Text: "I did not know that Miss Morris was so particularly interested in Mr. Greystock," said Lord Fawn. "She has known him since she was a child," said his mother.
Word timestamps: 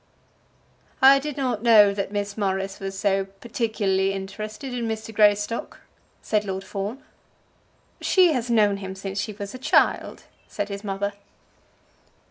"I 0.99 1.19
did 1.19 1.37
not 1.37 1.61
know 1.61 1.93
that 1.93 2.11
Miss 2.11 2.35
Morris 2.35 2.79
was 2.79 2.97
so 2.97 3.25
particularly 3.25 4.13
interested 4.13 4.73
in 4.73 4.87
Mr. 4.87 5.13
Greystock," 5.13 5.81
said 6.23 6.43
Lord 6.43 6.63
Fawn. 6.63 7.03
"She 8.01 8.33
has 8.33 8.49
known 8.49 8.77
him 8.77 8.95
since 8.95 9.21
she 9.21 9.33
was 9.33 9.53
a 9.53 9.59
child," 9.59 10.23
said 10.47 10.69
his 10.69 10.83
mother. 10.83 11.13